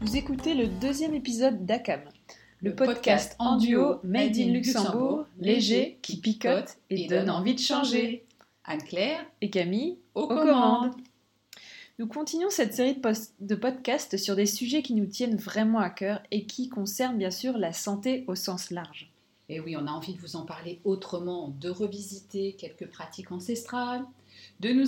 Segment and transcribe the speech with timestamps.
[0.00, 2.00] Vous écoutez le deuxième épisode d'ACAM,
[2.60, 8.24] le, podcast, en duo Made in Luxembourg, léger, qui picote et, donne envie de changer.
[8.64, 10.92] Anne-Claire et Camille aux, commandes.
[12.02, 13.00] Nous continuons cette série
[13.38, 17.30] de, podcasts sur des sujets qui nous tiennent vraiment à cœur et qui concernent bien
[17.30, 19.12] sûr la santé au sens large.
[19.48, 24.04] Et oui, on a envie de vous en parler autrement, de revisiter quelques pratiques ancestrales,
[24.58, 24.86] de nous,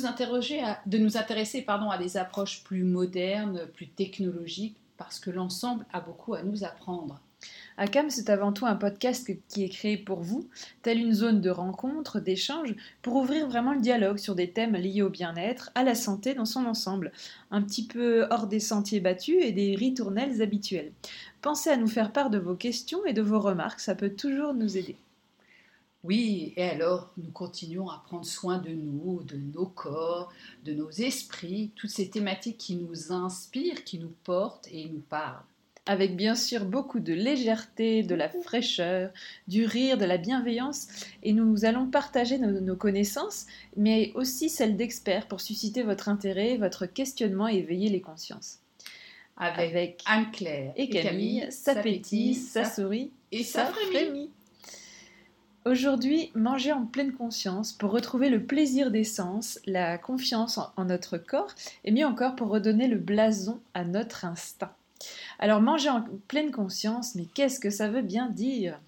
[0.86, 6.00] de nous intéresser pardon, à des approches plus modernes, plus technologiques, parce que l'ensemble a
[6.00, 7.20] beaucoup à nous apprendre.
[7.76, 10.48] ACAM, c'est avant tout un podcast qui est créé pour vous,
[10.82, 15.02] telle une zone de rencontre, d'échange, pour ouvrir vraiment le dialogue sur des thèmes liés
[15.02, 17.10] au bien-être, à la santé dans son ensemble,
[17.50, 20.92] un petit peu hors des sentiers battus et des ritournelles habituels.
[21.42, 24.54] Pensez à nous faire part de vos questions et de vos remarques, ça peut toujours
[24.54, 24.96] nous aider.
[26.04, 30.30] Oui, et alors nous continuons à prendre soin de nous, de nos corps,
[30.62, 35.42] de nos esprits, toutes ces thématiques qui nous inspirent, qui nous portent et nous parlent.
[35.86, 39.10] Avec bien sûr beaucoup de légèreté, de la fraîcheur,
[39.48, 40.88] du rire, de la bienveillance,
[41.22, 46.86] et nous allons partager nos, connaissances, mais aussi celles d'experts pour susciter votre intérêt, votre
[46.86, 48.60] questionnement et éveiller les consciences.
[49.36, 54.30] Avec, Anne-Claire et Camille, ça pétille, ça sourit et ça frémit.
[55.66, 61.16] Aujourd'hui, manger en pleine conscience pour retrouver le plaisir des sens, la confiance en, notre
[61.16, 61.54] corps
[61.84, 64.74] et mieux encore pour redonner le blason à notre instinct.
[65.38, 68.80] Alors manger en pleine conscience, mais qu'est-ce que ça veut bien dire?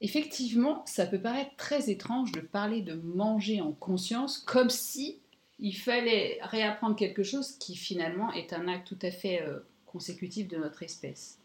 [0.00, 5.18] Effectivement, ça peut paraître très étrange de parler de manger en conscience comme si
[5.58, 10.46] il fallait réapprendre quelque chose qui finalement est un acte tout à fait euh, consécutif
[10.46, 11.38] de notre espèce.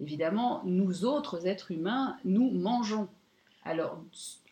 [0.00, 3.08] Évidemment, nous autres êtres humains, nous mangeons
[3.64, 4.02] alors,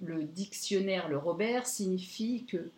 [0.01, 2.71] le dictionnaire, le Robert, signifie que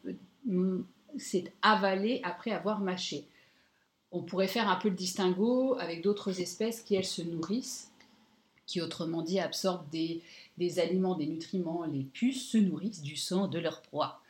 [0.49, 0.87] euh,
[1.19, 3.27] c'est avaler après avoir mâché.
[4.13, 7.91] On pourrait faire un peu le distinguo avec d'autres espèces qui, elles, se nourrissent,
[8.67, 10.23] qui, autrement dit, absorbent des,
[10.79, 11.85] aliments, des nutriments.
[11.85, 14.21] Les puces se nourrissent du sang de leur proie.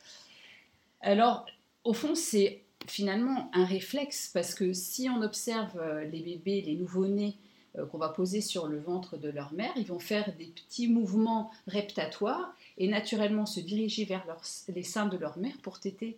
[1.01, 1.45] Alors,
[1.83, 6.75] au fond, c'est finalement un réflexe, parce que si on observe euh, les bébés, les
[6.75, 7.35] nouveau-nés,
[7.77, 9.71] euh, qu'on va poser sur le ventre de leur mère.
[9.77, 14.23] Ils vont faire des petits mouvements reptatoires et naturellement se diriger vers
[14.67, 16.15] les seins de leur mère pour téter.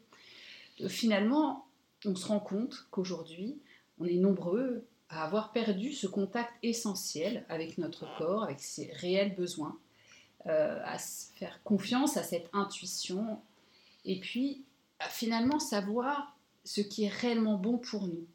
[0.82, 1.65] Euh, finalement,
[2.08, 3.58] on se rend compte qu'aujourd'hui,
[4.00, 9.36] on est nombreux à avoir perdu ce contact essentiel avec notre corps, avec ses réels
[9.36, 9.78] besoins,
[10.48, 13.40] euh, à faire confiance à cette intuition
[14.04, 14.64] et puis
[15.00, 18.26] à finalement savoir ce qui est réellement bon pour nous.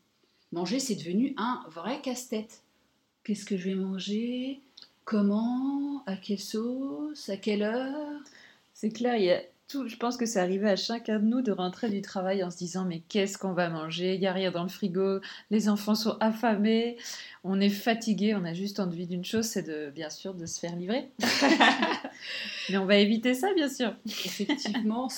[0.52, 2.62] Manger, c'est devenu un vrai casse-tête
[3.24, 4.60] qu'est-ce que je vais manger,
[5.04, 8.20] comment, à quelle sauce, à quelle heure?
[8.74, 11.42] C'est clair, il y a tout, je pense que c'est arrivé à chacun de nous
[11.42, 14.14] de rentrer du travail en se disant mais qu'est-ce qu'on va manger?
[14.14, 15.20] Il n'y a rien dans le frigo,
[15.50, 16.96] les enfants sont affamés,
[17.44, 20.58] on est fatigué, on a juste envie d'une chose, c'est de bien sûr de se
[20.58, 21.08] faire livrer.
[22.70, 23.94] mais on va éviter ça bien sûr.
[24.06, 25.08] Effectivement,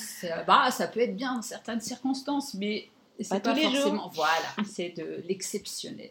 [0.47, 2.89] bah, ça peut être bien dans certaines circonstances, mais
[3.21, 4.11] c'est pas, pas forcément.
[4.15, 6.11] Voilà, c'est de l'exceptionnel.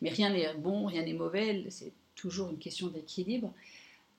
[0.00, 3.52] Mais rien n'est bon, rien n'est mauvais, c'est toujours une question d'équilibre.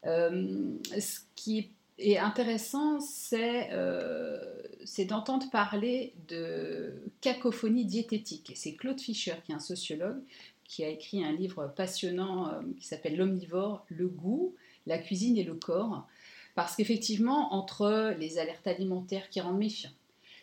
[0.05, 2.99] Euh, ce qui est intéressant,
[3.33, 4.39] euh,
[4.85, 8.51] c'est d'entendre parler de cacophonie diététique.
[8.55, 10.21] C'est Claude Fischer, qui est un sociologue,
[10.65, 14.55] qui a écrit un livre passionnant euh, qui s'appelle L'omnivore, le goût,
[14.87, 16.07] la cuisine et le corps.
[16.55, 19.91] Parce qu'effectivement, entre les alertes alimentaires qui rendent méfiants,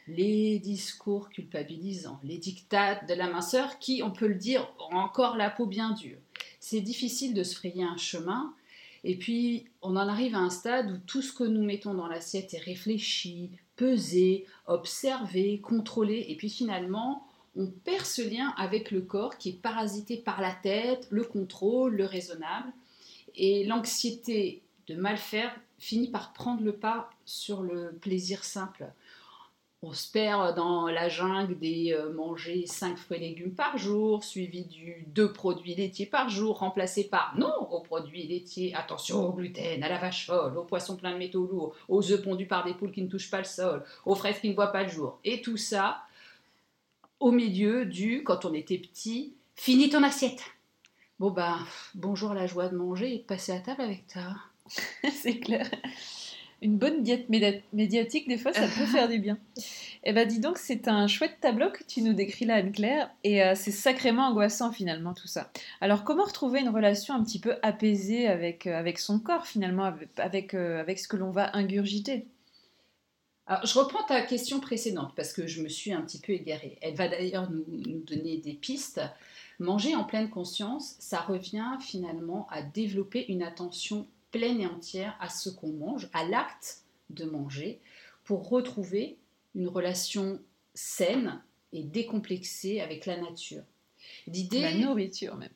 [0.08, 5.36] les discours culpabilisants, les dictats de la minceur qui, on peut le dire, ont encore
[5.36, 6.18] la peau bien dure.
[6.58, 8.52] C'est difficile de se frayer un chemin.
[9.04, 12.06] Et puis, on en arrive à un stade où tout ce que nous mettons dans
[12.06, 16.26] l'assiette est réfléchi, pesé, observé, contrôlé.
[16.28, 20.52] Et puis finalement, on perd ce lien avec le corps qui est parasité par la
[20.52, 22.72] tête, le contrôle, le raisonnable.
[23.36, 28.92] Et l'anxiété de mal faire finit par prendre le pas sur le plaisir simple
[29.82, 34.22] on se perd dans la jungle des euh, manger 5 fruits et légumes par jour,
[34.22, 39.32] suivi du 2 produits laitiers par jour, remplacé par non aux produits laitiers, attention au
[39.32, 42.64] gluten, à la vache folle, aux poissons pleins de métaux lourds, aux œufs pondus par
[42.64, 44.90] des poules qui ne touchent pas le sol, aux fraises qui ne voient pas le
[44.90, 45.18] jour.
[45.24, 46.02] Et tout ça
[47.18, 50.42] au milieu du, quand on était petit, finis ton assiette.
[51.18, 51.58] Bon ben,
[51.94, 54.36] bonjour la joie de manger et de passer à table avec toi.
[55.10, 55.70] C'est clair.
[56.62, 59.38] Une bonne diète médiatique, des fois, ça peut faire du bien.
[60.04, 63.42] Eh ben, dis donc, c'est un chouette tableau que tu nous décris là, Anne-Claire, et
[63.42, 65.50] euh, c'est sacrément angoissant finalement tout ça.
[65.80, 69.84] Alors, comment retrouver une relation un petit peu apaisée avec, euh, avec son corps finalement,
[70.16, 72.26] avec, euh, avec, ce que l'on va ingurgiter?
[73.46, 76.78] Alors, je reprends ta question précédente parce que je me suis un petit peu égarée.
[76.82, 79.00] Elle va d'ailleurs nous, nous donner des pistes.
[79.58, 85.28] Manger en pleine conscience, ça revient finalement à développer une attention pleine et entière à
[85.28, 87.80] ce qu'on mange, à l'acte de manger,
[88.24, 89.18] pour retrouver
[89.54, 90.40] une relation
[90.74, 91.42] saine
[91.72, 93.62] et décomplexée avec la nature.
[94.26, 94.60] L'idée...
[94.60, 95.50] La nourriture même.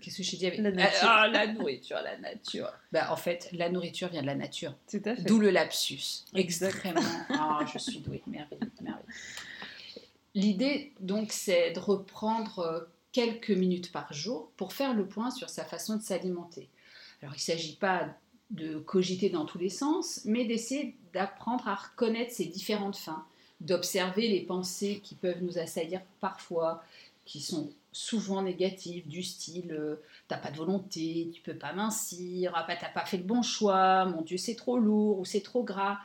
[0.00, 2.72] Qu'est-ce que j'ai dit avec la nature Ah, la nourriture, la nature.
[2.90, 4.74] Bah, en fait, la nourriture vient de la nature.
[4.90, 5.22] Tout à fait.
[5.22, 6.24] D'où le lapsus.
[6.34, 7.00] Extrêmement.
[7.30, 8.22] Ah, je suis douée.
[8.26, 9.04] Merveille, merveille.
[10.34, 12.80] L'idée, donc, c'est de reprendre euh,
[13.12, 16.68] quelques minutes par jour pour faire le point sur sa façon de s'alimenter.
[17.24, 18.06] Alors il ne s'agit pas
[18.50, 23.24] de cogiter dans tous les sens, mais d'essayer d'apprendre à reconnaître ces différentes fins,
[23.62, 26.84] d'observer les pensées qui peuvent nous assaillir parfois,
[27.24, 29.96] qui sont souvent négatives, du style euh,
[30.28, 33.40] t'as pas de volonté, tu peux pas mincir, ah bah, t'as pas fait le bon
[33.40, 36.00] choix, mon Dieu c'est trop lourd ou c'est trop gras,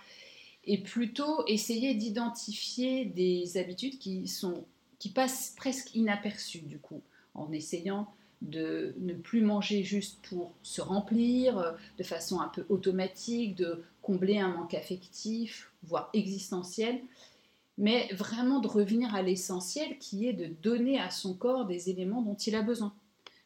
[0.64, 4.64] et plutôt essayer d'identifier des habitudes qui sont
[5.00, 7.02] qui passent presque inaperçues du coup,
[7.34, 8.08] en essayant
[8.42, 13.84] de ne plus manger juste pour se remplir, euh, de façon un peu automatique, de
[14.02, 17.02] combler un manque affectif, voire existentiel,
[17.78, 22.22] mais vraiment de revenir à l'essentiel qui est de donner à son corps des éléments
[22.22, 22.94] dont il a besoin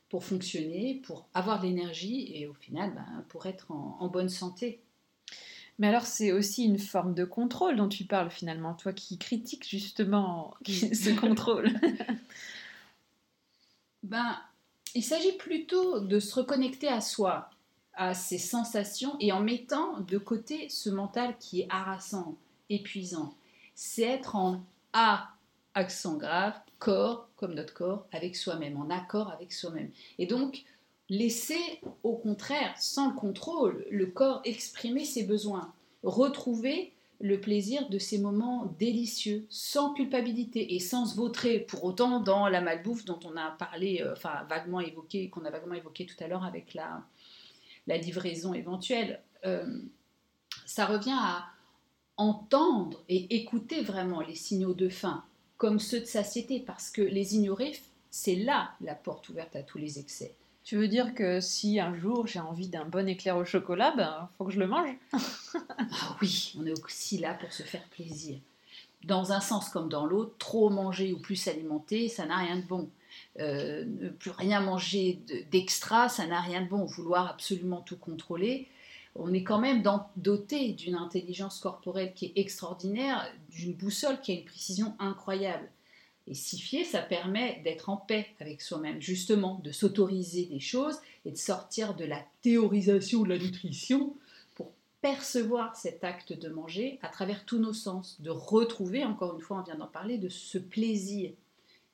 [0.09, 4.79] pour fonctionner, pour avoir de l'énergie et au final ben, pour être en, bonne santé.
[5.79, 9.67] Mais alors c'est aussi une forme de contrôle dont tu parles finalement, toi qui critiques
[9.67, 11.71] justement ce contrôle.
[14.03, 14.35] ben
[14.95, 17.49] il s'agit plutôt de se reconnecter à soi,
[17.93, 22.37] à ses sensations, et en mettant de côté ce mental qui est harassant,
[22.69, 23.33] épuisant.
[23.75, 24.63] C'est être en
[24.93, 25.29] A,
[25.73, 29.89] accent grave, corps, comme notre corps, avec soi-même, en accord avec soi-même.
[30.19, 30.63] Et donc,
[31.09, 35.73] laisser au contraire, sans le contrôle, le corps exprimer ses besoins,
[36.03, 36.93] retrouver
[37.23, 42.49] le plaisir de ces moments délicieux, sans culpabilité et sans se vautrer pour autant dans
[42.49, 46.21] la malbouffe dont on a parlé, euh, enfin vaguement évoqué, qu'on a vaguement évoqué tout
[46.21, 47.01] à l'heure avec la,
[47.87, 49.21] livraison éventuelle.
[49.45, 49.79] Euh,
[50.65, 51.45] ça revient à
[52.17, 55.23] entendre et écouter vraiment les signaux de faim,
[55.57, 57.79] comme ceux de satiété, parce que les ignorer,
[58.11, 60.35] c'est là la porte ouverte à tous les excès.
[60.63, 64.29] Tu veux dire que si un jour j'ai envie d'un bon éclair au chocolat, ben
[64.37, 68.37] faut que je le mange Ah oui, on est aussi là pour se faire plaisir.
[69.03, 72.65] Dans un sens comme dans l'autre, trop manger ou plus s'alimenter, ça n'a rien de
[72.65, 72.89] bon.
[73.39, 75.19] Euh, ne plus rien manger
[75.51, 76.85] d'extra, ça n'a rien de bon.
[76.85, 78.69] Vouloir absolument tout contrôler,
[79.15, 79.83] on est quand même
[80.15, 85.69] doté d'une intelligence corporelle qui est extraordinaire, d'une boussole qui a une précision incroyable.
[86.27, 91.31] Et sifier, ça permet d'être en paix avec soi-même, justement, de s'autoriser des choses et
[91.31, 94.15] de sortir de la théorisation de la nutrition
[94.55, 94.71] pour
[95.01, 99.59] percevoir cet acte de manger à travers tous nos sens, de retrouver, encore une fois,
[99.59, 101.31] on vient d'en parler, de ce plaisir.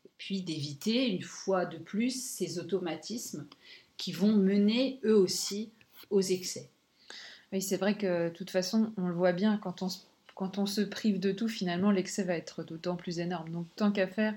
[0.06, 3.48] Et puis d'éviter, une fois de plus, ces automatismes
[3.98, 5.72] qui vont mener eux aussi
[6.12, 6.70] aux excès.
[7.52, 10.00] Oui, c'est vrai que de toute façon, on le voit bien quand on se
[10.40, 13.50] quand on se prive de tout, finalement, l'excès va être d'autant plus énorme.
[13.50, 14.34] Donc, tant qu'à faire,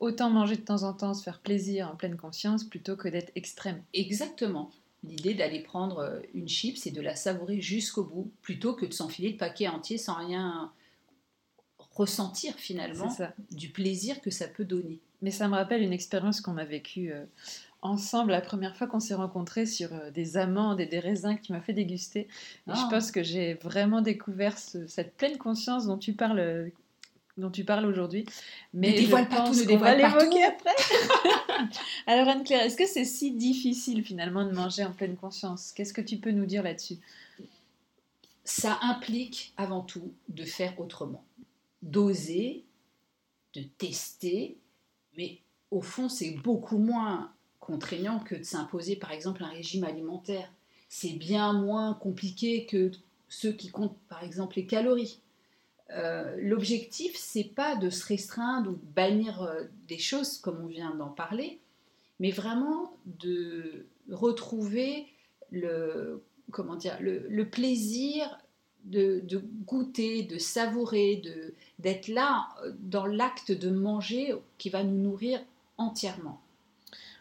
[0.00, 3.30] autant manger de temps en temps, se faire plaisir en pleine conscience, plutôt que d'être
[3.36, 3.80] extrême.
[3.92, 4.72] Exactement.
[5.04, 8.92] L'idée d'aller prendre euh, une chips et de la savourer jusqu'au bout, plutôt que de
[8.92, 10.72] s'enfiler le paquet entier sans rien
[11.92, 13.16] ressentir finalement
[13.52, 14.98] du plaisir que ça peut donner.
[15.22, 17.24] Mais ça me rappelle une expérience qu'on a vécue euh,
[17.84, 21.42] ensemble la première fois qu'on s'est rencontrés sur euh, des amandes et des raisins que
[21.42, 22.20] tu m'as fait déguster.
[22.20, 22.28] Et
[22.68, 22.88] je ah.
[22.90, 26.68] pense que j'ai vraiment découvert cette pleine conscience dont tu parles euh,
[27.36, 28.24] dont tu parles aujourd'hui.
[28.72, 30.38] Mais, mais dévoile pas tout, ne dévoile pas tout.
[30.38, 30.70] après.
[32.06, 35.72] Alors Anne-Claire, est-ce que c'est si difficile finalement de manger en pleine conscience?
[35.72, 36.96] Qu'est-ce que tu peux nous dire là-dessus?
[38.44, 41.24] Ça implique avant tout de faire autrement,
[41.82, 42.64] d'oser,
[43.54, 44.56] de tester,
[45.16, 47.32] mais au fond c'est beaucoup moins
[47.64, 50.50] contraignant que de s'imposer par exemple un régime alimentaire.
[50.88, 52.90] C'est bien moins compliqué que
[53.28, 55.20] ceux qui comptent par exemple les calories.
[55.90, 60.66] Euh, l'objectif, c'est pas de se restreindre ou de bannir euh, des choses comme on
[60.66, 61.60] vient d'en parler,
[62.20, 65.06] mais vraiment de retrouver
[65.50, 68.38] le, comment dire, le, plaisir
[68.84, 69.22] de,
[69.66, 71.22] goûter, de savourer,
[71.78, 75.40] d'être là euh, dans l'acte de manger qui va nous nourrir
[75.76, 76.43] entièrement.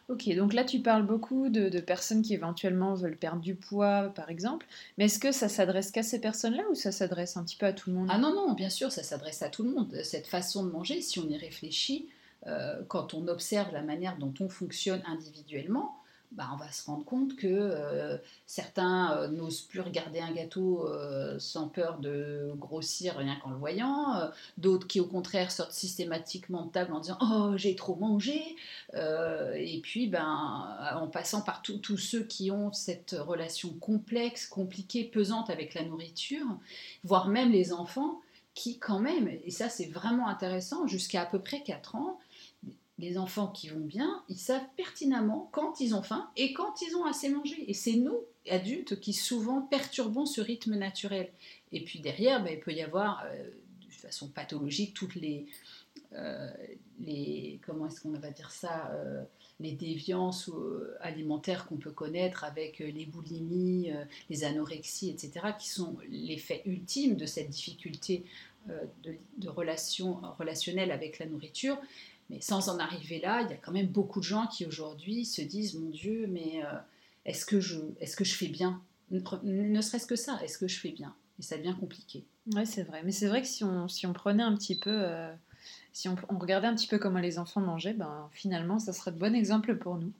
[0.10, 4.30] Ok, donc là tu parles beaucoup de, personnes qui éventuellement veulent perdre du poids, par
[4.30, 4.66] exemple.
[4.98, 7.74] Mais est-ce que ça s'adresse qu'à ces personnes-là ou ça s'adresse un petit peu à
[7.74, 8.10] tout le monde?
[8.12, 9.96] Ah non, non, bien sûr, ça s'adresse à tout le monde.
[10.04, 12.10] Cette façon de manger, si on y réfléchit,
[12.48, 15.98] euh, quand on observe la manière dont on fonctionne individuellement,
[16.36, 20.88] bah, on va se rendre compte que euh, certains euh, n'osent plus regarder un gâteau
[20.88, 26.66] euh, sans peur de grossir rien qu'en le voyant, d'autres qui au contraire sortent systématiquement
[26.66, 28.56] de table en disant oh j'ai trop mangé,
[28.96, 35.50] et puis ben en passant par tous ceux qui ont cette relation complexe, compliquée, pesante
[35.50, 36.46] avec la nourriture,
[37.04, 38.22] voire même les enfants
[38.56, 42.20] qui quand même, et ça c'est vraiment intéressant, jusqu'à à peu près 4 ans,
[43.00, 46.96] les enfants qui vont bien, ils savent pertinemment quand ils ont faim et quand ils
[46.96, 47.70] ont assez mangé.
[47.70, 48.20] Et c'est nous,
[48.50, 51.32] adultes, qui souvent perturbons ce rythme naturel.
[51.72, 53.50] Et puis derrière, ben, il peut y avoir, euh,
[53.88, 55.46] de façon pathologique, toutes les...
[56.14, 56.48] Euh,
[57.00, 59.24] les comment est-ce qu'on va dire ça euh,
[59.60, 60.52] les déviances
[61.00, 63.92] alimentaires qu'on peut connaître avec les boulimies,
[64.30, 68.26] les anorexies, etc., qui sont l'effet ultime de cette difficulté
[68.68, 71.78] de, de relation relationnelle avec la nourriture.
[72.30, 75.26] Mais sans en arriver là, il y a quand même beaucoup de gens qui aujourd'hui
[75.26, 76.78] se disent Mon Dieu, mais euh,
[77.26, 78.82] est-ce que, je, est que je fais bien?
[79.12, 81.14] Ne serait-ce que ça, est-ce que je fais bien?
[81.40, 82.26] Et ça devient compliqué.
[82.54, 83.02] Oui, c'est vrai.
[83.04, 84.92] Mais c'est vrai que si on, si on prenait un petit peu.
[84.92, 85.34] Euh,
[85.94, 89.20] si on, regardait un petit peu comment les enfants mangeaient, ben, finalement, ça serait de
[89.20, 90.12] bon exemple pour nous.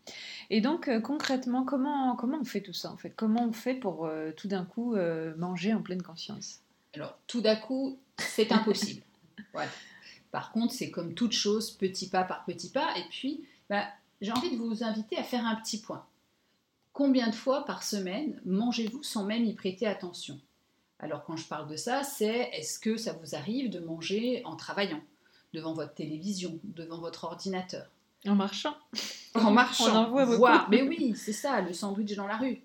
[0.52, 3.12] Et donc, euh, concrètement, comment, comment on fait tout ça en fait?
[3.16, 4.08] Comment on fait pour
[4.38, 4.96] tout d'un coup
[5.38, 6.60] manger en pleine conscience?
[6.94, 9.02] Alors, tout d'un coup, c'est impossible.
[9.52, 9.72] voilà.
[10.34, 12.98] Par contre, c'est comme toute chose, petit pas par petit pas.
[12.98, 13.86] Et puis, bah,
[14.20, 16.04] j'ai envie de vous inviter à faire un petit point.
[16.92, 20.40] Combien de fois par semaine mangez-vous sans même y prêter attention?
[20.98, 24.56] Alors quand je parle de ça, c'est est-ce que ça vous arrive de manger en
[24.56, 25.02] travaillant,
[25.54, 27.86] devant votre télévision, devant votre ordinateur?
[28.26, 28.76] En marchant
[29.36, 30.66] En marchant, On en voit.
[30.72, 32.60] Mais oui, c'est ça, le sandwich dans la rue.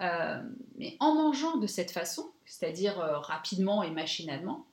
[0.00, 0.40] Euh,
[0.78, 4.64] mais en mangeant de cette façon, c'est-à-dire euh, rapidement et machinalement,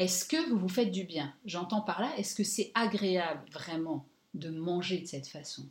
[0.00, 4.06] est-ce que vous vous faites du bien J'entends par là, est-ce que c'est agréable vraiment
[4.32, 5.66] de manger de cette façon?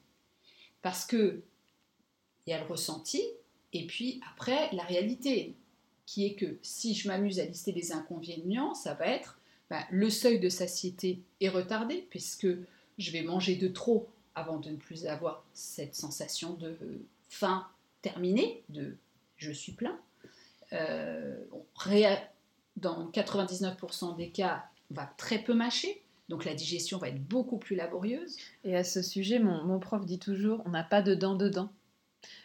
[0.84, 1.42] Parce que
[2.46, 3.24] il y a le ressenti
[3.74, 5.56] et puis après la réalité
[6.06, 9.40] qui est que si je m'amuse à lister les inconvénients, ça va être
[9.72, 12.48] bah, le seuil de satiété est retardé puisque
[13.00, 16.78] je vais manger de trop avant de ne plus avoir cette sensation de
[17.30, 17.68] faim
[18.04, 18.96] terminée, de
[19.38, 20.00] je suis plein.
[20.74, 21.36] Euh,
[22.82, 26.02] dans 99% des cas, va très peu mâcher.
[26.30, 28.38] Donc la digestion va être beaucoup plus laborieuse.
[28.64, 31.70] Et à ce sujet, mon, prof dit toujours, on n'a pas de dents dedans.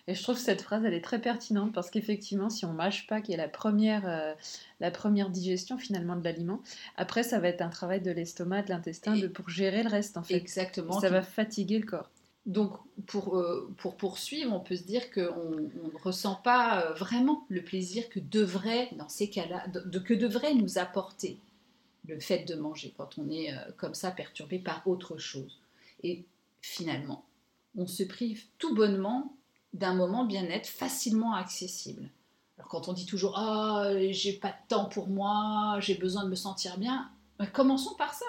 [0.07, 3.07] Et je trouve que cette phrase, elle est très pertinente parce qu'effectivement, si on mâche
[3.07, 4.33] pas, qui est la première, euh,
[4.81, 6.63] la première digestion finalement de l'aliment,
[6.97, 10.23] après, ça va être un travail de l'estomac, de l'intestin, pour gérer le reste en
[10.23, 10.35] fait.
[10.35, 11.01] Exactement.
[11.01, 12.11] ça va fatiguer le corps.
[12.47, 17.47] Donc, pour, euh, pour, poursuivre, on peut se dire qu'on ne ressent pas euh, vraiment
[17.49, 21.39] le plaisir que devrait, dans ces cas-là, de, que devrait nous apporter
[22.07, 25.59] le fait de manger quand on est euh, comme ça perturbé par autre chose.
[26.03, 26.25] Et
[26.61, 27.25] finalement,
[27.79, 29.35] on se prive tout bonnement
[29.73, 32.11] d'un moment bien-être facilement accessible.
[32.59, 36.29] Alors quand on dit toujours ah j'ai pas de temps pour moi, j'ai besoin de
[36.29, 38.27] me sentir bien, ben, commençons par ça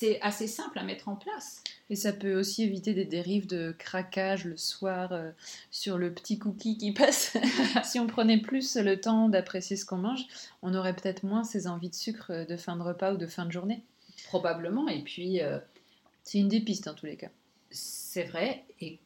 [0.00, 1.62] c'est assez simple à mettre en place.
[1.90, 5.30] Et ça peut aussi éviter des dérives de craquage le soir euh,
[5.70, 7.36] sur le petit cookie qui passe.
[7.84, 10.24] si on prenait plus le temps d'apprécier ce qu'on mange,
[10.62, 13.44] on aurait peut-être moins ces envies de sucre de fin de repas ou de fin
[13.44, 13.82] de journée.
[14.28, 14.88] Probablement.
[14.88, 15.42] Et puis.
[15.42, 15.58] Euh,
[16.24, 17.30] c'est une des pistes en tous les cas.
[17.70, 18.64] C'est vrai.
[18.80, 18.98] Et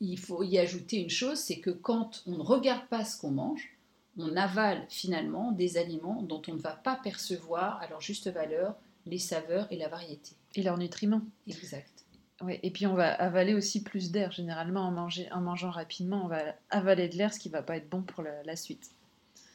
[0.00, 3.30] il faut y ajouter une chose c'est que quand on ne regarde pas ce qu'on
[3.30, 3.76] mange,
[4.18, 8.76] on avale finalement des aliments dont on ne va pas percevoir à leur juste valeur
[9.08, 10.32] les saveurs et la variété.
[10.54, 11.22] Et leurs nutriments.
[11.46, 12.04] Exact.
[12.40, 14.30] Ouais, et puis on va avaler aussi plus d'air.
[14.30, 17.62] Généralement, en, manger, en mangeant rapidement, on va avaler de l'air, ce qui ne va
[17.62, 18.90] pas être bon pour la, suite.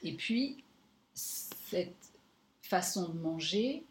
[0.04, 0.64] Et puis,
[1.14, 1.96] cette
[2.62, 3.86] façon de manger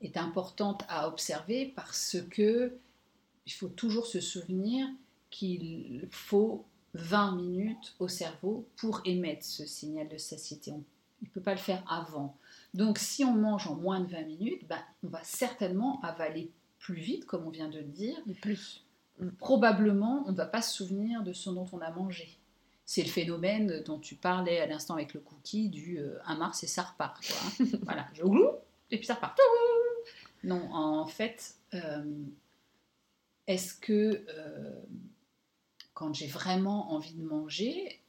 [0.00, 2.76] est importante à observer parce que
[3.46, 4.86] il faut toujours se souvenir
[5.30, 10.70] qu'il faut 20 minutes au cerveau pour émettre ce signal de satiété.
[10.70, 10.84] On,
[11.22, 12.36] il ne peut pas le faire avant.
[12.74, 16.96] Donc si on mange en moins de 20 minutes, ben, on va certainement avaler plus
[16.96, 18.16] vite, comme on vient de le dire.
[18.28, 18.84] Et plus.
[19.38, 22.38] Probablement, on ne va pas se souvenir de ce dont on a mangé.
[22.84, 26.62] C'est le phénomène dont tu parlais à l'instant avec le cookie du 1 euh, mars
[26.62, 27.20] et ça repart.
[27.26, 28.48] Quoi, voilà, je glou
[28.90, 29.36] et puis ça repart.
[30.44, 32.04] Non, en fait, euh,
[33.46, 34.80] est-ce que euh,
[35.94, 38.00] quand j'ai vraiment envie de manger,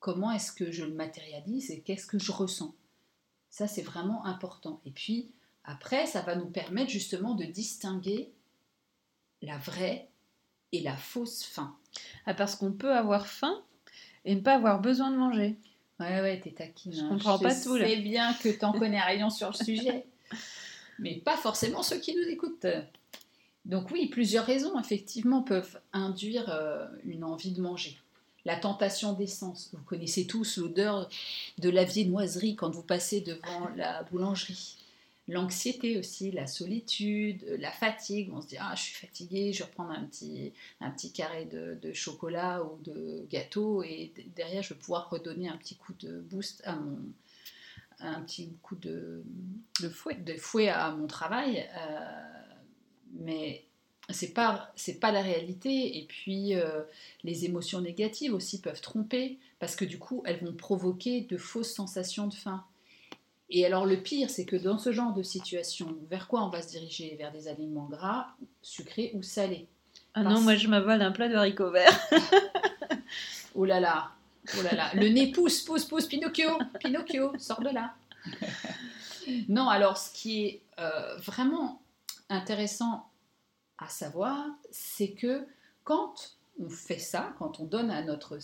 [0.00, 2.74] comment est-ce que je le matérialise et qu'est-ce que je ressens?
[3.54, 4.80] Ça, c'est vraiment important.
[4.84, 5.30] Et puis,
[5.62, 8.32] après, ça va nous permettre justement de distinguer
[9.42, 10.08] la vraie
[10.72, 11.76] et la fausse faim.
[12.26, 13.62] Ah, parce qu'on peut avoir faim
[14.24, 15.56] et ne pas avoir besoin de manger.
[16.00, 16.94] Ouais, ouais, t'es taquine.
[16.94, 17.08] Je hein.
[17.10, 17.78] comprends pas tout.
[17.78, 20.04] Je sais bien que t'en connais rien sur le sujet,
[20.98, 22.66] mais pas forcément ceux qui nous écoutent.
[23.66, 28.00] Donc oui, plusieurs raisons, effectivement, peuvent induire euh, une envie de manger.
[28.44, 29.70] La tentation d'essence.
[29.72, 31.08] Vous connaissez tous l'odeur
[31.58, 34.76] de la viennoiserie quand vous passez devant la boulangerie.
[35.26, 38.30] L'anxiété aussi, la solitude, la fatigue.
[38.34, 41.46] On se dit ah je suis fatiguée, je vais reprendre un petit, un petit carré
[41.46, 46.20] de, chocolat ou de gâteau et derrière je vais pouvoir redonner un petit coup de
[46.20, 46.98] boost à mon
[48.00, 49.22] un petit coup de,
[49.90, 50.14] fouet.
[50.14, 51.66] de fouet à mon travail.
[51.78, 52.24] Euh,
[53.12, 53.63] mais
[54.10, 55.98] c'est pas c'est pas la réalité.
[55.98, 56.82] Et puis euh,
[57.22, 61.72] les émotions négatives aussi peuvent tromper parce que du coup elles vont provoquer de fausses
[61.72, 62.64] sensations de faim.
[63.50, 66.62] Et alors le pire c'est que dans ce genre de situation vers quoi on va
[66.62, 67.14] se diriger?
[67.16, 68.28] Vers des aliments gras
[68.62, 69.66] sucrés ou salés?
[70.14, 72.08] Ah non moi je m'avale un plat de haricots verts.
[73.56, 74.10] Oh là là
[74.58, 74.90] oh là là.
[74.94, 77.94] Le nez pousse pousse pousse Pinocchio Pinocchio sors de là.
[79.48, 81.80] Non alors ce qui est euh, vraiment
[82.28, 83.08] intéressant
[83.78, 85.46] à savoir, c'est que
[85.82, 88.38] quand on fait ça, quand on donne à notre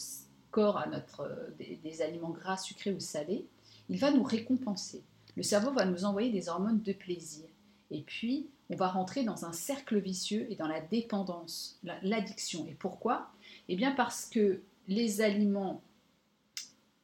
[0.51, 3.47] corps à notre, des, aliments gras, sucrés ou salés,
[3.89, 5.05] il va nous récompenser.
[5.37, 7.47] Le cerveau va nous envoyer des hormones de plaisir.
[7.91, 12.67] Et puis, on va rentrer dans un cercle vicieux et dans la dépendance, l'addiction.
[12.67, 13.31] Et pourquoi?
[13.69, 15.83] Eh bien parce que les aliments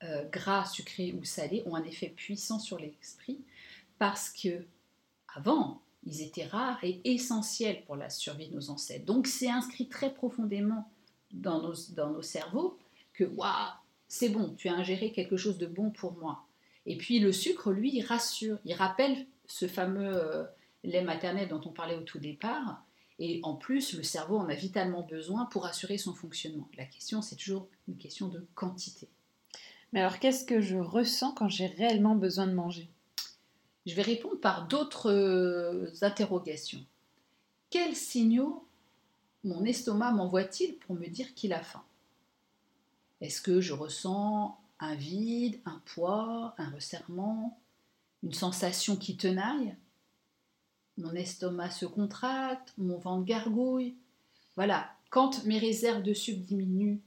[0.02, 3.40] euh, gras, sucrés ou salés ont un effet puissant sur l'esprit,
[3.98, 4.64] parce que
[5.34, 9.04] avant, ils étaient rares et essentiels pour la survie de nos ancêtres.
[9.04, 10.88] Donc c'est inscrit très profondément
[11.32, 12.78] dans nos, dans nos cerveaux
[13.12, 13.72] que waouh,
[14.08, 16.46] c'est bon, tu as ingéré quelque chose de bon pour moi.
[16.86, 20.44] Et puis le sucre, lui, il rassure, il rappelle ce fameux euh,
[20.84, 22.84] lait maternel dont on parlait au tout départ.
[23.18, 26.68] Et en plus, le cerveau en a vitalement besoin pour assurer son fonctionnement.
[26.76, 29.08] La question, c'est toujours une question de quantité.
[29.92, 32.90] Mais alors, qu'est-ce que je ressens quand j'ai réellement besoin de manger?
[33.86, 36.84] Je vais répondre par d'autres euh, interrogations.
[37.70, 38.66] Quels signaux
[39.44, 41.84] mon estomac m'envoie-t-il pour me dire qu'il a faim?
[43.20, 47.58] Est-ce que je ressens un vide, un poids, un resserrement,
[48.24, 49.76] une sensation qui tenaille?
[50.98, 53.94] Mon estomac se contracte, mon ventre gargouille.
[54.56, 57.00] Voilà, quand mes réserves de sucre diminuent,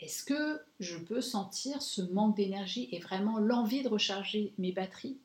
[0.00, 5.18] est-ce que je peux sentir ce manque d'énergie et vraiment l'envie de recharger mes batteries?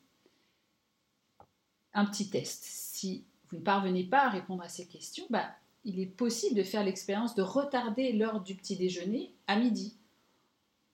[1.93, 2.63] Un petit test.
[2.65, 5.49] Si vous ne parvenez pas à répondre à ces questions, bah,
[5.86, 9.95] il est possible de faire l'expérience de retarder l'heure du petit déjeuner à midi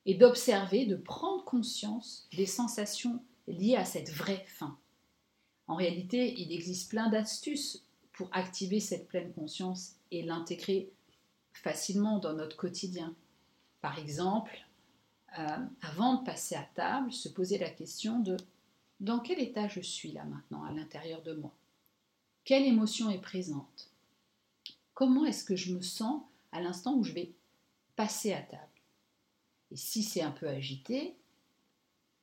[0.06, 4.78] et d'observer, de prendre conscience des sensations liées à cette vraie faim.
[5.68, 10.92] En réalité, il existe plein d'astuces pour activer cette pleine conscience et l'intégrer
[11.54, 13.16] facilement dans notre quotidien.
[13.82, 14.58] Par exemple,
[15.40, 18.38] euh, avant de passer à table, se poser la question de
[19.00, 21.54] dans quel état je suis là maintenant à l'intérieur de moi?
[22.44, 23.90] Quelle émotion est présente?
[24.94, 27.32] Comment est-ce que je me sens à l'instant où je vais
[27.96, 28.64] passer à table?
[29.72, 31.16] Et si c'est un peu agité,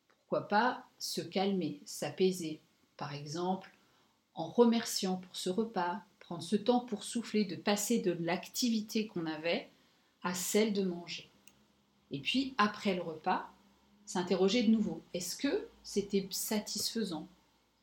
[0.08, 2.60] pourquoi pas se calmer, s'apaiser
[2.96, 3.76] Par exemple,
[4.34, 9.26] en remerciant pour ce repas, prendre ce temps pour souffler, de passer de l'activité qu'on
[9.26, 9.68] avait
[10.22, 11.28] à celle de manger.
[12.10, 13.50] Et puis, après le repas,
[14.06, 15.02] s'interroger de nouveau.
[15.14, 17.28] Est-ce que c'était satisfaisant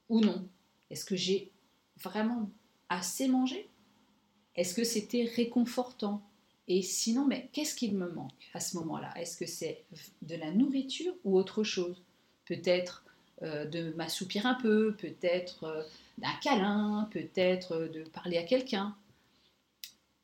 [0.10, 0.48] ou non?
[0.90, 1.52] Est-ce que j'ai
[2.02, 2.50] vraiment
[2.90, 3.70] assez mangé?
[4.56, 6.22] Est-ce que c'était réconfortant?
[6.68, 9.12] Et sinon, mais qu'est-ce qu'il me manque à ce moment-là?
[9.18, 9.84] Est-ce que c'est
[10.22, 12.04] de la nourriture ou autre chose?
[12.46, 13.04] Peut-être
[13.42, 15.84] euh, de m'assoupir un peu, peut-être euh,
[16.18, 18.96] d'un câlin, peut-être euh, de parler à quelqu'un.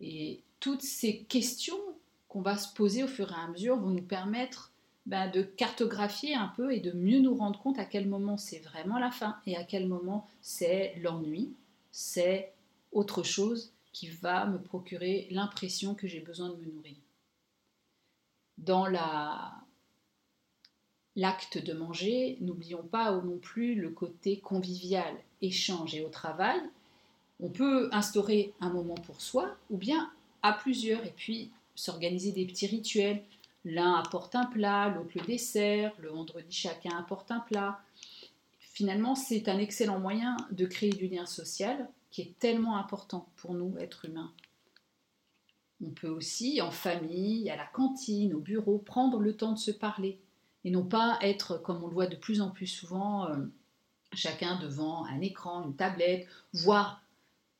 [0.01, 1.79] Et toutes ces questions
[2.27, 4.73] qu'on va se poser au fur et à mesure vont nous permettre
[5.05, 8.59] bah, de cartographier un peu et de mieux nous rendre compte à quel moment c'est
[8.59, 11.53] vraiment la faim et à quel moment c'est l'ennui,
[11.91, 12.53] c'est
[12.91, 16.95] autre chose qui va me procurer l'impression que j'ai besoin de me nourrir.
[18.57, 18.87] Dans
[21.15, 26.59] l'acte de manger, n'oublions pas non plus le côté convivial, échange et au travail.
[27.39, 32.45] On peut instaurer un moment pour soi ou bien à plusieurs et puis s'organiser des
[32.45, 33.23] petits rituels,
[33.65, 37.81] L'un apporte un plat, l'autre le dessert, le vendredi chacun apporte un plat.
[38.59, 43.53] Finalement, c'est un excellent moyen de créer du lien social qui est tellement important pour
[43.53, 44.31] nous, êtres humains.
[45.83, 49.71] On peut aussi, en famille, à la cantine, au bureau, prendre le temps de se
[49.71, 50.19] parler
[50.63, 53.45] et non pas être, comme on le voit de plus en plus souvent, euh,
[54.13, 57.01] chacun devant un écran, une tablette, voire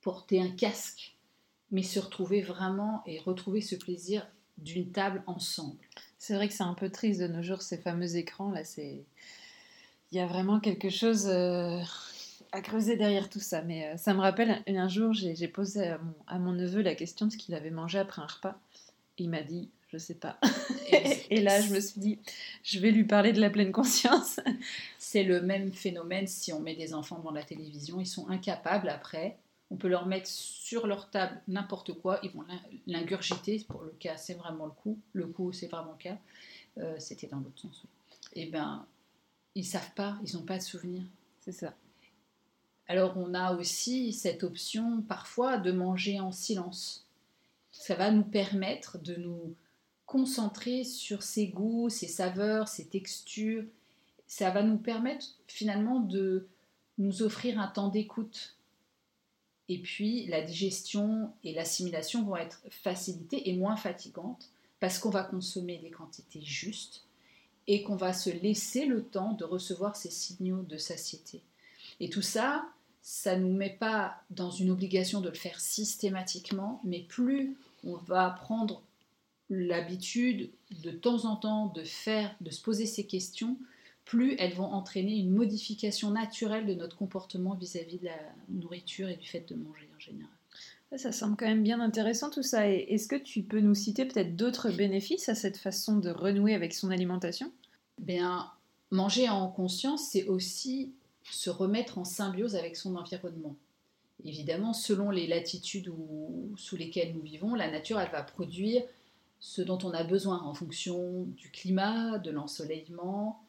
[0.02, 1.16] porter un casque
[1.72, 4.26] mais se retrouver vraiment et retrouver ce plaisir
[4.58, 5.85] d'une table ensemble.
[6.26, 9.04] C'est vrai que c'est un peu triste de nos jours, ces fameux écrans, là, c'est...
[10.12, 11.80] Il y a vraiment quelque chose euh,
[12.52, 13.62] à creuser derrière tout ça.
[13.62, 16.96] Mais euh, ça me rappelle, un jour, j'ai posé à mon, à mon, neveu la
[16.96, 18.58] question de ce qu'il avait mangé après un repas.
[19.20, 20.40] Il m'a dit, je sais pas.
[21.30, 22.18] Et, là, je me suis dit,
[22.64, 24.40] je vais lui parler de la pleine conscience.
[24.98, 28.02] C'est le même phénomène si on met des enfants devant la télévision.
[28.02, 29.38] Ils sont incapables après.
[29.72, 32.46] On peut leur mettre sur leur table n'importe quoi, ils vont
[32.86, 33.64] l'ingurgiter.
[33.68, 35.00] Pour le cas, c'est vraiment le coup.
[35.14, 36.18] Le coup, c'est vraiment le cas.
[36.78, 37.84] Euh, c'était dans l'autre sens.
[38.34, 38.86] Et eh ben,
[39.56, 41.02] ils savent pas, ils n'ont pas de souvenir.
[41.42, 41.74] C'est ça.
[42.88, 47.08] Alors on a aussi cette option parfois de manger en silence.
[47.72, 49.56] Ça va nous permettre de nous
[50.06, 53.64] concentrer sur ses goûts, ses saveurs, ses textures.
[54.28, 56.48] Ça va nous permettre finalement de
[56.98, 58.55] nous offrir un temps d'écoute.
[59.68, 64.50] Et puis la digestion et l'assimilation vont être facilitées et moins fatigantes
[64.80, 67.04] parce qu'on va consommer des quantités justes
[67.68, 71.42] et qu'on va se laisser le temps de recevoir ces signaux de satiété.
[72.00, 72.66] Et tout ça,
[73.02, 77.96] ça ne nous met pas dans une obligation de le faire systématiquement, mais plus on
[77.96, 78.84] va prendre
[79.50, 80.50] l'habitude
[80.84, 83.58] de temps en temps de faire, de se poser ces questions,
[84.06, 89.16] plus elles vont entraîner une modification naturelle de notre comportement vis-à-vis de la nourriture et
[89.16, 90.30] du fait de manger en général.
[90.98, 92.70] Ça semble quand même bien intéressant tout ça.
[92.70, 96.74] Est-ce que tu peux nous citer peut-être d'autres bénéfices à cette façon de renouer avec
[96.74, 97.52] son alimentation?
[98.00, 98.50] Bien,
[98.92, 103.56] manger en conscience, c'est aussi se remettre en symbiose avec son environnement.
[104.24, 105.92] Évidemment, selon les latitudes
[106.56, 108.84] sous lesquelles nous vivons, la nature, elle va produire
[109.40, 113.45] ce dont on a besoin en fonction du climat, de l'ensoleillement,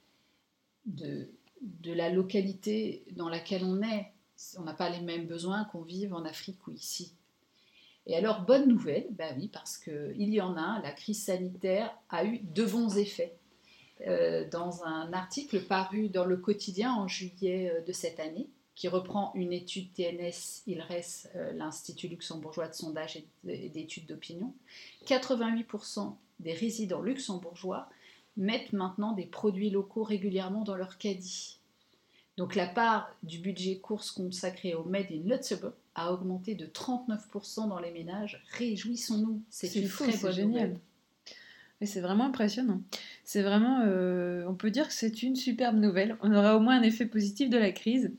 [0.87, 1.29] de,
[1.85, 4.13] la localité dans laquelle on est.
[4.59, 7.15] On n'a pas les mêmes besoins qu'on vive en Afrique ou ici.
[8.07, 12.25] Et alors, bonne nouvelle, ben oui, parce qu'il y en a, la crise sanitaire a
[12.25, 13.37] eu de bons effets.
[14.07, 18.89] Euh, dans un article paru dans le quotidien en juillet euh, de cette année, qui
[18.89, 24.53] reprend une étude TNS ILRES, euh, l'Institut luxembourgeois de sondage et d'études d'opinion.
[25.07, 27.89] 88% des résidents luxembourgeois
[28.37, 31.59] mettent maintenant des produits locaux régulièrement dans leur caddie.
[32.37, 37.69] Donc la part du budget course consacré au Made in Luxembourg a augmenté de 39%
[37.69, 38.43] dans les ménages.
[38.53, 40.79] Réjouissons-nous, c'est une très bonne génial.
[41.83, 42.83] c'est vraiment impressionnant.
[43.25, 46.19] C'est vraiment, euh, on peut dire que c'est une superbe nouvelle.
[46.21, 48.13] On aura au moins un effet positif de la crise.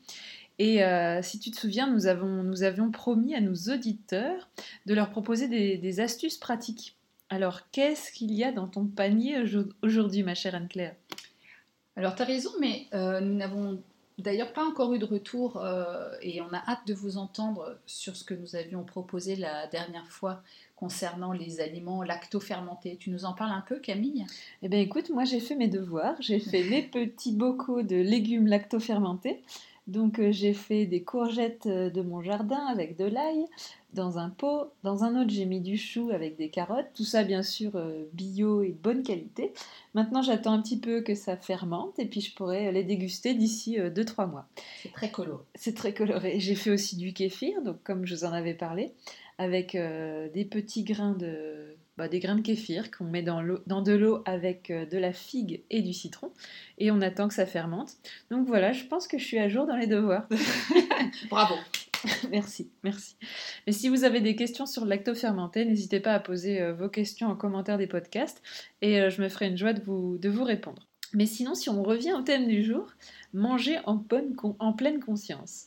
[0.58, 4.48] Et euh, si tu te souviens, nous, avons, nous avions promis à nos auditeurs
[4.86, 6.96] de leur proposer des, astuces pratiques.
[7.30, 9.36] Alors, qu'est-ce qu'il y a dans ton panier
[9.82, 10.94] aujourd'hui, ma chère Anne-Claire?
[11.96, 13.82] Alors, tu as raison, mais euh, nous n'avons
[14.18, 18.16] d'ailleurs pas encore eu de retour euh, et on a hâte de vous entendre sur
[18.16, 20.42] ce que nous avions proposé la dernière fois
[20.74, 22.96] concernant les aliments lacto-fermentés.
[22.98, 24.24] Tu nous en parles un peu, Camille?
[24.62, 26.16] Eh bien, écoute, moi j'ai fait mes devoirs.
[26.20, 29.42] J'ai fait mes petits bocaux de légumes lacto-fermentés.
[29.88, 33.46] Donc euh, j'ai fait des courgettes euh, de mon jardin avec de l'ail
[33.94, 34.70] dans un pot.
[34.84, 36.90] Dans un autre, j'ai mis du chou avec des carottes.
[36.94, 39.54] Tout ça, bien sûr, euh, bio et de bonne qualité.
[39.94, 43.78] Maintenant, j'attends un petit peu que ça fermente et puis je pourrai les déguster d'ici
[43.78, 44.46] 2-3 mois.
[44.82, 45.42] C'est très coloré.
[45.54, 46.38] C'est très coloré.
[46.38, 48.92] J'ai fait aussi du kéfir, donc comme je vous en avais parlé,
[49.38, 53.92] avec des petits grains de bah, des grains de kéfir qu'on met dans, dans de
[53.92, 56.30] l'eau avec euh, de la figue et du citron.
[56.78, 57.94] Et on attend que ça fermente.
[58.30, 60.28] Donc voilà, je pense que je suis à jour dans les devoirs.
[61.30, 61.56] Bravo.
[62.30, 63.16] merci, merci.
[63.66, 66.72] Mais si vous avez des questions sur le lacto fermenté, n'hésitez pas à poser euh,
[66.72, 68.42] vos questions en commentaire des podcasts
[68.80, 70.86] et euh, je me ferai une joie de vous, de vous répondre.
[71.14, 72.86] Mais sinon, si on revient au thème du jour,
[73.32, 75.66] manger en, bonne en pleine conscience.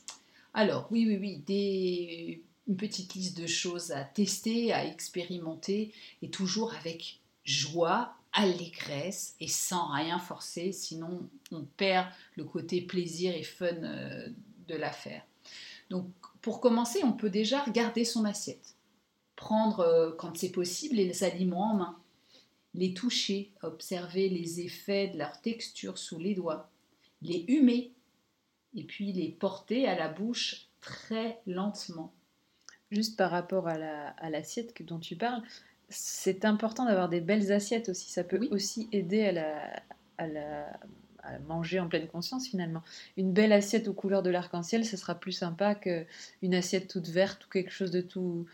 [0.54, 6.30] Alors, oui, oui, oui, des une petite liste de choses à tester, à expérimenter, et
[6.30, 13.42] toujours avec joie, allégresse et sans rien forcer, sinon on perd le côté plaisir et
[13.42, 14.28] fun euh,
[14.68, 15.22] de l'affaire.
[15.90, 16.06] Donc
[16.40, 18.76] pour commencer, on peut déjà regarder son assiette,
[19.36, 21.98] prendre euh, quand c'est possible les aliments en main,
[22.74, 26.70] les toucher, observer les effets de leur texture sous les doigts,
[27.20, 27.92] les humer.
[28.74, 32.10] Et puis les porter à la bouche très lentement
[32.92, 35.42] juste par rapport à l'assiette dont tu parles,
[35.88, 38.10] c'est important d'avoir des belles assiettes aussi.
[38.10, 39.82] Ça peut aussi aider à la,
[40.18, 40.78] à la
[41.46, 42.82] manger en pleine conscience finalement.
[43.16, 47.46] Une belle assiette aux couleurs de l'arc-en-ciel, ce sera plus sympa qu'une assiette toute verte
[47.46, 48.46] ou quelque chose de tout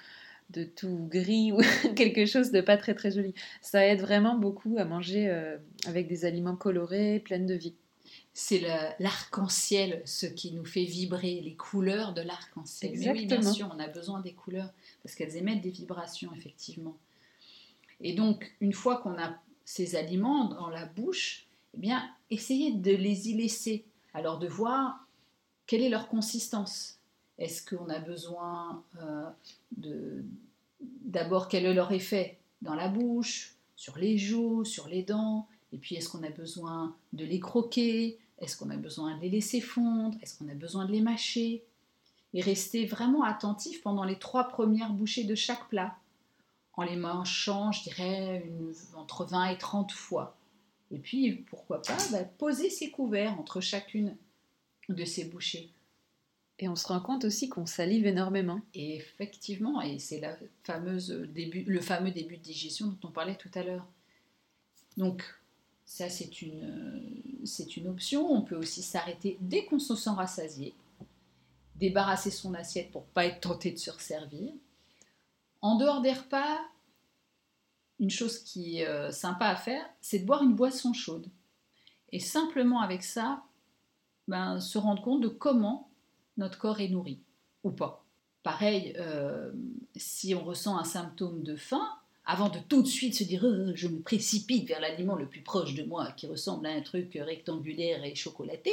[0.50, 1.58] de tout gris ou
[1.94, 3.34] quelque chose de pas très très joli.
[3.60, 7.74] Ça aide vraiment beaucoup à manger euh, avec des aliments colorés, pleins de vie.
[8.40, 8.60] C'est
[9.00, 12.92] l'arc-en-ciel ce qui nous fait vibrer, les couleurs de l'arc-en-ciel.
[12.96, 14.70] Mais oui, bien sûr, on a besoin des couleurs
[15.02, 16.96] parce qu'elles émettent des vibrations, effectivement.
[18.00, 22.92] Et donc, une fois qu'on a ces aliments dans la bouche, eh bien, essayez de
[22.92, 23.84] les y laisser.
[24.14, 25.04] Alors, de voir
[25.66, 27.00] quelle est leur consistance.
[27.38, 29.28] Est-ce qu'on a besoin euh,
[29.76, 30.24] de.
[30.80, 35.48] D'abord, quel est leur effet dans la bouche, sur les joues, sur les dents?
[35.72, 38.16] Et puis, est-ce qu'on a besoin de les croquer?
[38.40, 40.16] Est-ce qu'on a besoin de les laisser fondre?
[40.22, 41.64] Est-ce qu'on a besoin de les mâcher?
[42.34, 45.96] Et rester vraiment attentif pendant les trois premières bouchées de chaque plat,
[46.74, 48.44] en les mâchant, je dirais,
[48.94, 50.36] entre 20 et 30 fois.
[50.90, 54.14] Et puis, pourquoi pas, bah, poser ses couverts entre chacune
[54.88, 55.70] de ces bouchées.
[56.60, 58.60] Et on se rend compte aussi qu'on salive énormément.
[58.74, 63.36] Et effectivement, et c'est la fameuse début, le fameux début de digestion dont on parlait
[63.36, 63.86] tout à l'heure.
[64.96, 65.22] Donc,
[65.88, 68.30] ça, c'est une, c'est une option.
[68.30, 70.74] On peut aussi s'arrêter dès qu'on se sent rassasié,
[71.76, 74.52] débarrasser son assiette pour pas être tenté de se resservir.
[75.62, 76.58] En dehors des repas,
[77.98, 81.26] une chose qui est euh, sympa à faire, c'est de boire une boisson chaude.
[82.12, 83.42] Et simplement avec ça,
[84.28, 85.88] ben, se rendre compte de comment
[86.36, 87.22] notre corps est nourri
[87.64, 88.04] ou pas.
[88.42, 89.52] Pareil, euh,
[89.96, 91.97] si on ressent un symptôme de faim,
[92.28, 95.40] avant de tout de suite se dire euh, je me précipite vers l'aliment le plus
[95.40, 98.70] proche de moi qui ressemble à un truc rectangulaire et chocolaté,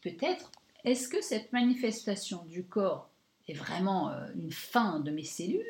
[0.00, 0.50] peut-être
[0.82, 3.10] est-ce que cette manifestation du corps
[3.48, 5.62] est vraiment euh, une faim de mes cellules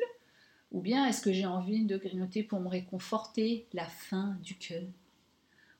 [0.71, 4.87] ou bien est-ce que j'ai envie de grignoter pour me réconforter la faim du cœur?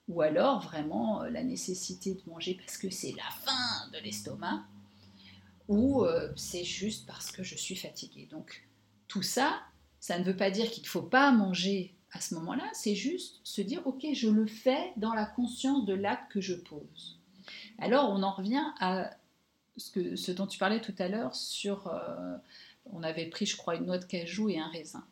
[0.09, 4.65] Ou alors vraiment euh, la nécessité de manger parce que c'est la faim de l'estomac
[5.69, 6.03] Ou
[6.35, 8.27] c'est juste parce que je suis fatiguée.
[8.29, 8.67] Donc
[9.07, 9.61] tout ça,
[10.03, 13.39] ça ne veut pas dire qu'il ne faut pas manger à ce moment-là, c'est juste
[13.45, 17.21] se dire, ok, je le fais dans la conscience de l'acte que je pose.
[17.77, 19.11] Alors on en revient à
[19.77, 22.35] ce, dont tu parlais tout à l'heure sur, euh,
[22.91, 25.05] on avait pris, je crois, une noix de cajou et un raisin.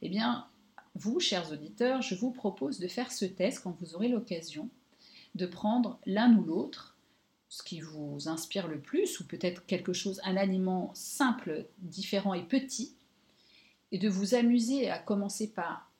[0.00, 0.46] Eh bien,
[0.94, 4.70] vous, chers auditeurs, je vous propose de faire ce test quand vous aurez l'occasion,
[5.34, 6.96] de prendre l'un ou l'autre,
[7.48, 12.44] ce qui vous inspire le plus, ou peut-être quelque chose, un aliment simple, différent et
[12.44, 12.94] petit,
[13.92, 15.90] et de vous amuser à commencer par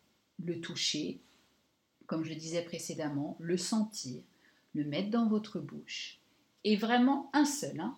[0.45, 1.21] le toucher,
[2.07, 4.23] comme je disais précédemment, le sentir,
[4.75, 6.19] le mettre dans votre bouche,
[6.65, 7.97] et vraiment un seul, hein,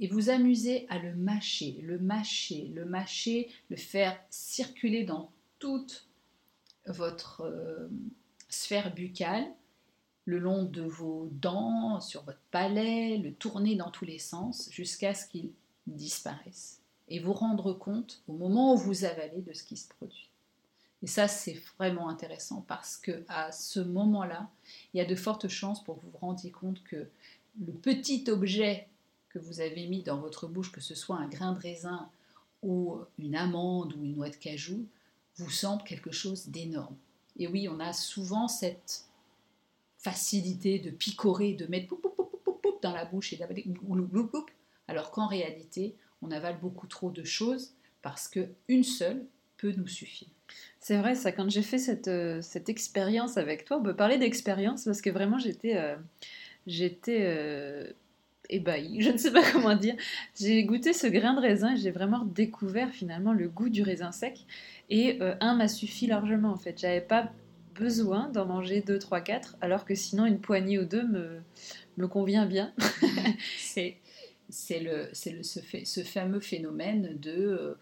[0.00, 6.06] et vous amuser à le mâcher, le mâcher, le mâcher, le faire circuler dans toute
[6.86, 7.88] votre euh,
[8.48, 9.46] sphère buccale,
[10.26, 15.14] le long de vos dents, sur votre palais, le tourner dans tous les sens jusqu'à
[15.14, 15.50] ce qu'il
[15.86, 20.28] disparaisse et vous rendre compte au moment où vous avalez de ce qui se produit.
[21.02, 24.48] Et ça, c'est vraiment intéressant parce que à ce moment-là,
[24.92, 27.06] il y a de fortes chances pour que vous vous rendiez compte que
[27.60, 28.88] le petit objet
[29.28, 32.08] que vous avez mis dans votre bouche, que ce soit un grain de raisin
[32.62, 34.86] ou une amande ou une noix de cajou,
[35.36, 36.96] vous semble quelque chose d'énorme.
[37.38, 39.04] Et oui, on a souvent cette
[39.98, 41.94] facilité de picorer, de mettre
[42.80, 43.66] dans la bouche et d'avaler,
[44.86, 49.24] alors qu'en réalité, on avale beaucoup trop de choses parce que une seule
[49.56, 50.28] peut nous suffire.
[50.80, 54.18] C'est vrai, ça, quand j'ai fait cette, euh, cette expérience avec toi, on peut parler
[54.18, 55.96] d'expérience parce que vraiment j'étais euh,
[56.66, 57.90] j'étais euh,
[58.50, 59.94] ébahie, je ne sais pas comment dire.
[60.38, 64.12] J'ai goûté ce grain de raisin et j'ai vraiment découvert finalement le goût du raisin
[64.12, 64.44] sec.
[64.90, 66.78] Et un m'a suffi largement en fait.
[66.78, 67.32] J'avais pas
[67.74, 71.40] besoin d'en manger deux, trois, quatre, alors que sinon une poignée ou deux me,
[71.96, 72.72] me convient bien.
[73.58, 73.96] c'est
[74.54, 77.74] c'est le, le, ce, fameux phénomène de, euh,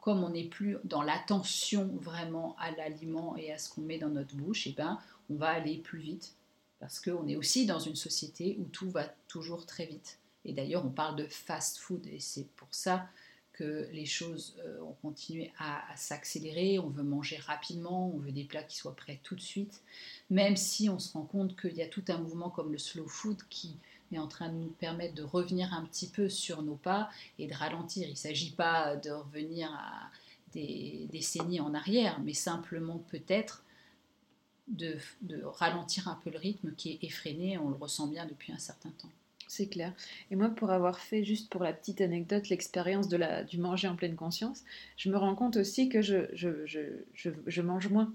[0.00, 4.08] comme on n'est plus dans l'attention vraiment à l'aliment et à ce qu'on met dans
[4.08, 6.34] notre bouche, et eh ben, on va aller plus vite.
[6.78, 10.20] Parce qu'on est aussi dans une société où tout va toujours très vite.
[10.44, 13.08] Et d'ailleurs, on parle de fast food, et c'est pour ça
[13.52, 16.78] que les choses euh, ont continué à, à s'accélérer.
[16.78, 19.82] On veut manger rapidement, on veut des plats qui soient prêts tout de suite,
[20.30, 23.08] même si on se rend compte qu'il y a tout un mouvement comme le slow
[23.08, 23.76] food qui
[24.16, 27.46] est en train de nous permettre de revenir un petit peu sur nos pas et
[27.46, 28.06] de ralentir.
[28.06, 30.10] Il ne s'agit pas de revenir à
[30.52, 33.62] des décennies en arrière, mais simplement peut-être
[34.68, 38.52] de, de, ralentir un peu le rythme qui est effréné, on le ressent bien depuis
[38.52, 39.10] un certain temps.
[39.48, 39.94] C'est clair.
[40.30, 43.96] Et moi, pour avoir fait, juste pour la petite anecdote, l'expérience de du manger en
[43.96, 44.62] pleine conscience,
[44.98, 48.12] je me rends compte aussi que je, mange moins.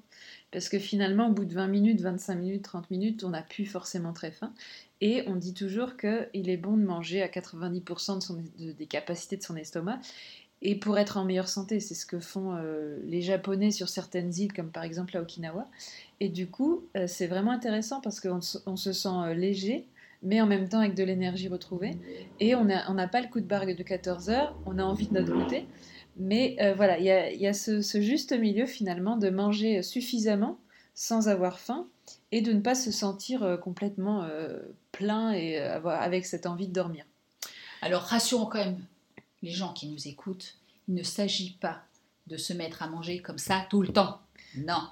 [0.51, 3.65] Parce que finalement, au bout de 20 minutes, 25 minutes, 30 minutes, on n'a plus
[3.65, 4.53] forcément très faim.
[5.01, 9.35] Et on dit toujours qu'il est bon de manger à 90% de son, des capacités
[9.35, 9.99] de son estomac.
[10.61, 11.79] et pour être en meilleure santé.
[11.79, 15.67] C'est ce que font euh, les Japonais sur certaines îles, comme par exemple à Okinawa.
[16.19, 19.87] Et du coup, euh, c'est vraiment intéressant parce qu'on on se sent euh, léger,
[20.23, 21.97] mais en même temps avec de l'énergie retrouvée.
[22.39, 25.13] Et on n'a pas le coup de bargue de 14 heures, on a envie de
[25.13, 25.67] notre goûter.
[26.17, 30.59] Mais voilà, il y a, ce, ce, juste milieu finalement de manger suffisamment
[30.93, 31.87] sans avoir faim
[32.31, 34.27] et de ne pas se sentir complètement
[34.91, 37.05] plein et avec cette envie de dormir.
[37.81, 38.79] Alors rassurons quand même
[39.41, 40.57] les gens qui nous écoutent,
[40.87, 41.83] il ne s'agit pas
[42.27, 44.21] de se mettre à manger comme ça tout le temps.
[44.55, 44.87] Non,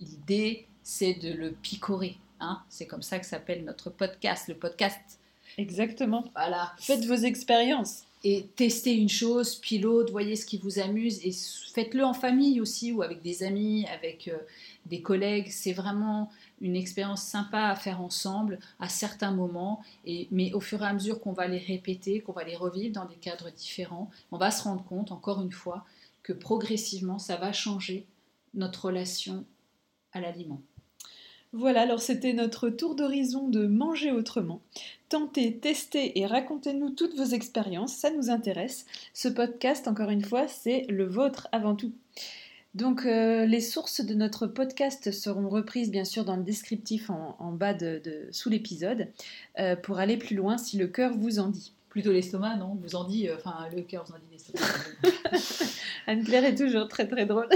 [0.00, 2.18] l'idée c'est de le picorer.
[2.44, 5.18] Hein c'est comme ça que s'appelle notre podcast, le podcast.
[5.58, 6.24] Exactement.
[6.34, 6.72] Voilà.
[6.78, 8.02] Faites vos expériences.
[8.26, 11.32] Et testez une chose, puis l'autre, voyez ce qui vous amuse et
[11.74, 14.38] faites-le en famille aussi ou avec des amis, avec euh,
[14.86, 15.48] des collègues.
[15.50, 16.30] C'est vraiment
[16.62, 20.94] une expérience sympa à faire ensemble à certains moments, et, mais au fur et à
[20.94, 24.50] mesure qu'on va les répéter, qu'on va les revivre dans des cadres différents, on va
[24.50, 25.84] se rendre compte, encore une fois,
[26.22, 28.06] que progressivement, ça va changer
[28.54, 29.44] notre relation
[30.12, 30.62] à l'aliment.
[31.56, 34.60] Voilà, alors c'était notre tour d'horizon de manger autrement.
[35.08, 38.86] Tentez, testez et racontez-nous toutes vos expériences, ça nous intéresse.
[39.12, 41.92] Ce podcast, encore une fois, c'est le vôtre avant tout.
[42.74, 47.52] Donc euh, les sources de notre podcast seront reprises bien sûr dans le descriptif en,
[47.52, 49.06] bas de, sous l'épisode
[49.60, 51.72] euh, pour aller plus loin si le cœur vous en dit.
[51.94, 52.76] Plutôt l'estomac, non?
[52.82, 54.66] Vous en dit, euh, enfin le cœur vous en dit l'estomac.
[56.08, 57.48] Anne-Claire est toujours très très drôle.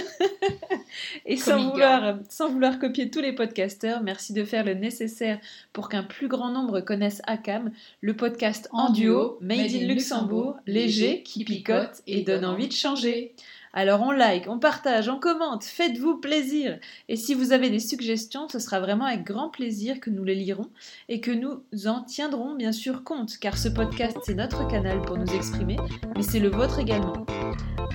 [1.27, 5.41] Et sans vouloir, sans vouloir copier tous les podcasteurs, merci de faire le nécessaire
[5.73, 11.25] pour qu'un plus grand nombre connaisse ACAM, le podcast en, duo, made, in Luxembourg, léger,
[11.25, 13.35] qui picote et donne envie de changer.
[13.81, 16.81] Alors on like, on partage, on commente, faites-vous plaisir.
[17.09, 20.35] Et si vous avez des suggestions, ce sera vraiment avec grand plaisir que nous les
[20.35, 20.69] lirons
[21.09, 25.17] et que nous en tiendrons bien sûr compte, car ce podcast c'est notre canal pour
[25.17, 25.77] nous exprimer,
[26.17, 27.25] mais c'est le vôtre également.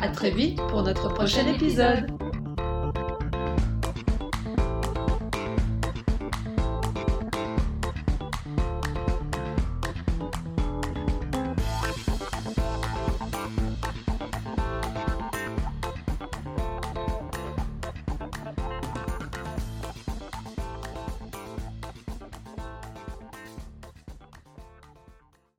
[0.02, 2.08] A très vite pour notre prochain épisode.